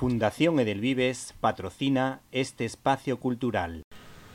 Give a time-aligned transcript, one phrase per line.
[0.00, 3.82] Fundación Edelvives patrocina este espacio cultural.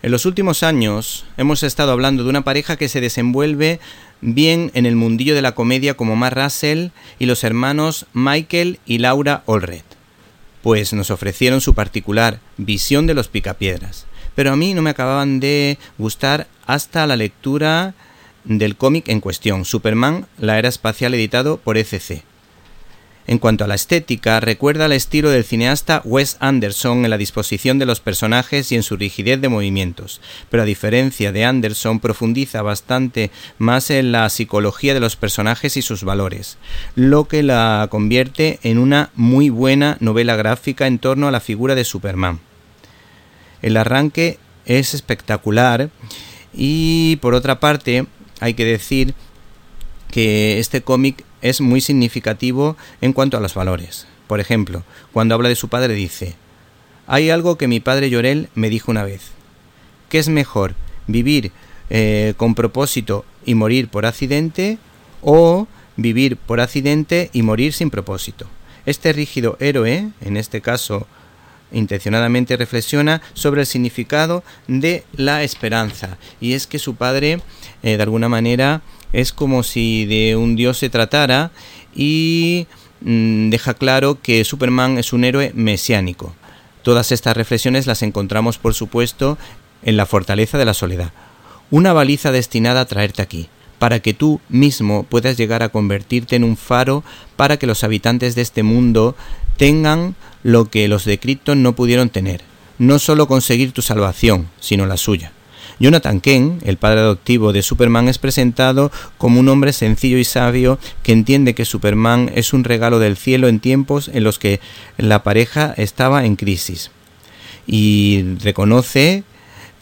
[0.04, 3.80] En los últimos años hemos estado hablando de una pareja que se desenvuelve
[4.22, 9.00] bien en el mundillo de la comedia como Mark Russell y los hermanos Michael y
[9.00, 9.82] Laura Allred,
[10.62, 14.06] pues nos ofrecieron su particular visión de los picapiedras.
[14.36, 17.96] Pero a mí no me acababan de gustar hasta la lectura
[18.44, 22.24] del cómic en cuestión, Superman, la era espacial editado por ECC.
[23.28, 27.80] En cuanto a la estética, recuerda el estilo del cineasta Wes Anderson en la disposición
[27.80, 30.22] de los personajes y en su rigidez de movimientos,
[30.52, 35.82] pero a diferencia de Anderson profundiza bastante más en la psicología de los personajes y
[35.82, 36.58] sus valores,
[36.94, 41.74] lo que la convierte en una muy buena novela gráfica en torno a la figura
[41.74, 42.40] de Superman.
[43.64, 45.90] El arranque es espectacular
[46.54, 48.06] y por otra parte
[48.40, 49.16] hay que decir
[50.16, 54.08] que este cómic es muy significativo en cuanto a los valores.
[54.28, 56.36] Por ejemplo, cuando habla de su padre dice,
[57.06, 59.32] hay algo que mi padre Llorel me dijo una vez,
[60.08, 60.74] ¿qué es mejor,
[61.08, 61.52] vivir
[61.90, 64.78] eh, con propósito y morir por accidente
[65.22, 68.48] o vivir por accidente y morir sin propósito?
[68.86, 71.08] Este rígido héroe, en este caso
[71.74, 77.42] intencionadamente reflexiona sobre el significado de la esperanza y es que su padre
[77.84, 78.82] eh, de alguna manera
[79.16, 81.52] es como si de un dios se tratara
[81.96, 82.68] y
[83.02, 86.36] mm, deja claro que Superman es un héroe mesiánico.
[86.84, 89.38] Todas estas reflexiones las encontramos, por supuesto,
[89.84, 91.14] en la fortaleza de la soledad.
[91.72, 93.48] Una baliza destinada a traerte aquí,
[93.80, 97.04] para que tú mismo puedas llegar a convertirte en un faro
[97.38, 99.16] para que los habitantes de este mundo
[99.58, 102.42] tengan lo que los de Krypton no pudieron tener,
[102.78, 105.32] no solo conseguir tu salvación, sino la suya.
[105.80, 110.80] Jonathan Kent, el padre adoptivo de Superman, es presentado como un hombre sencillo y sabio
[111.04, 114.60] que entiende que Superman es un regalo del cielo en tiempos en los que
[114.98, 116.92] la pareja estaba en crisis.
[117.68, 119.24] Y reconoce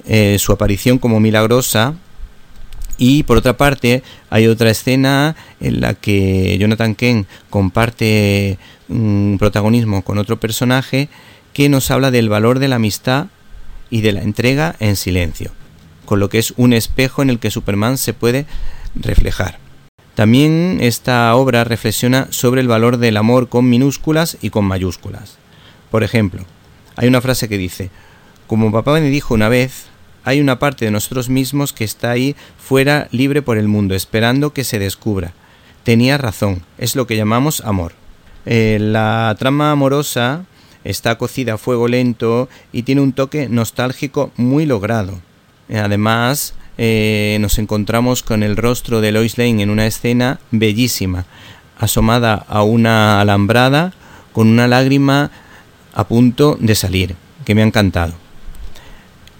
[0.08, 1.96] eh, su aparición como milagrosa
[2.98, 10.03] y por otra parte, hay otra escena en la que Jonathan Kent comparte un protagonismo
[10.03, 11.09] con otro personaje
[11.53, 13.28] que nos habla del valor de la amistad
[13.90, 15.52] y de la entrega en silencio
[16.13, 18.46] con lo que es un espejo en el que Superman se puede
[18.94, 19.57] reflejar.
[20.13, 25.40] También esta obra reflexiona sobre el valor del amor con minúsculas y con mayúsculas.
[25.90, 26.46] Por ejemplo,
[26.96, 27.90] hay una frase que dice,
[28.46, 29.85] como papá me dijo una vez,
[30.23, 34.53] hay una parte de nosotros mismos que está ahí fuera libre por el mundo, esperando
[34.53, 35.34] que se descubra.
[35.81, 37.94] Tenía razón, es lo que llamamos amor.
[38.46, 40.46] Eh, la trama amorosa
[40.84, 45.19] está cocida a fuego lento y tiene un toque nostálgico muy logrado.
[45.78, 51.25] Además, eh, nos encontramos con el rostro de Lois Lane en una escena bellísima,
[51.78, 53.94] asomada a una alambrada
[54.31, 55.31] con una lágrima
[55.94, 58.13] a punto de salir, que me ha encantado.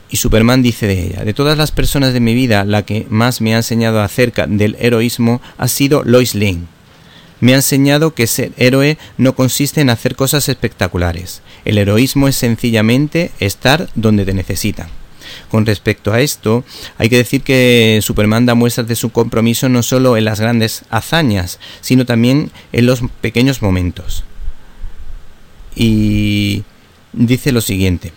[0.10, 3.42] Y Superman dice de ella, de todas las personas de mi vida, la que más
[3.42, 6.66] me ha enseñado acerca del heroísmo ha sido Lois Lane.
[7.40, 11.42] Me ha enseñado que ser héroe no consiste en hacer cosas espectaculares.
[11.66, 14.88] El heroísmo es sencillamente estar donde te necesitan.
[15.50, 16.64] Con respecto a esto,
[16.98, 20.84] hay que decir que Superman da muestras de su compromiso no solo en las grandes
[20.90, 24.24] hazañas, sino también en los pequeños momentos.
[25.76, 26.64] Y
[27.14, 28.14] dice lo siguiente,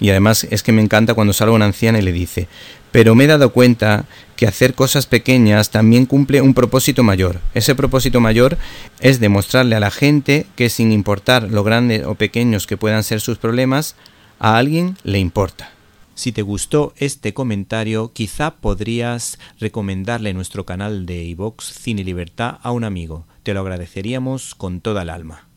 [0.00, 2.48] y además es que me encanta cuando salga una anciana y le dice,
[2.90, 7.40] pero me he dado cuenta que hacer cosas pequeñas también cumple un propósito mayor.
[7.54, 8.56] Ese propósito mayor
[9.00, 13.20] es demostrarle a la gente que sin importar lo grandes o pequeños que puedan ser
[13.20, 13.94] sus problemas,
[14.38, 15.70] a alguien le importa.
[16.20, 22.72] Si te gustó este comentario, quizá podrías recomendarle nuestro canal de iVox Cine Libertad a
[22.72, 23.26] un amigo.
[23.42, 25.49] Te lo agradeceríamos con toda el alma.